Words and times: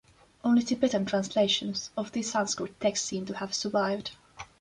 Only 0.43 0.63
Tibetan 0.63 1.05
translations 1.05 1.91
of 1.95 2.11
this 2.11 2.31
Sanskrit 2.31 2.79
text 2.79 3.05
seem 3.05 3.27
to 3.27 3.35
have 3.37 3.53
survived. 3.53 4.09